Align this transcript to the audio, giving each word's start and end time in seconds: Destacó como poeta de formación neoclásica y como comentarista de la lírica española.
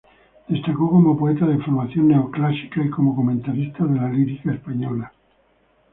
Destacó 0.47 0.89
como 0.89 1.15
poeta 1.15 1.45
de 1.45 1.59
formación 1.59 2.07
neoclásica 2.07 2.83
y 2.83 2.89
como 2.89 3.15
comentarista 3.15 3.85
de 3.85 3.99
la 3.99 4.09
lírica 4.09 4.51
española. 4.51 5.13